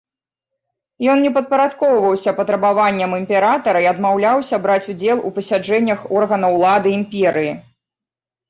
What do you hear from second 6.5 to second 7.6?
улады імперыі.